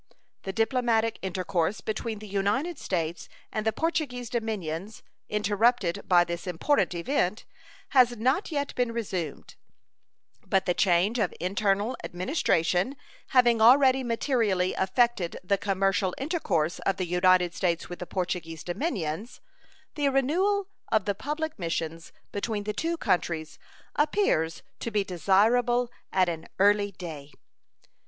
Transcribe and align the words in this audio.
The 0.41 0.51
diplomatic 0.51 1.19
intercourse 1.21 1.79
between 1.79 2.17
the 2.17 2.27
United 2.27 2.79
States 2.79 3.29
and 3.51 3.67
the 3.67 3.71
Portuguese 3.71 4.31
dominions, 4.31 5.03
interrupted 5.29 6.01
by 6.07 6.23
this 6.23 6.47
important 6.47 6.95
event, 6.95 7.45
has 7.89 8.17
not 8.17 8.51
yet 8.51 8.73
been 8.73 8.91
resumed, 8.93 9.53
but 10.43 10.65
the 10.65 10.73
change 10.73 11.19
of 11.19 11.35
internal 11.39 11.95
administration 12.03 12.97
having 13.27 13.61
already 13.61 14.03
materially 14.03 14.73
affected 14.73 15.37
the 15.43 15.59
commercial 15.59 16.15
intercourse 16.17 16.79
of 16.79 16.97
the 16.97 17.05
United 17.05 17.53
States 17.53 17.87
with 17.87 17.99
the 17.99 18.07
Portuguese 18.07 18.63
dominions, 18.63 19.39
the 19.93 20.09
renewal 20.09 20.67
of 20.91 21.05
the 21.05 21.13
public 21.13 21.59
missions 21.59 22.11
between 22.31 22.63
the 22.63 22.73
two 22.73 22.97
countries 22.97 23.59
appears 23.95 24.63
to 24.79 24.89
be 24.89 25.03
desirable 25.03 25.91
at 26.11 26.27
an 26.27 26.47
early 26.57 26.91
day. 26.91 27.31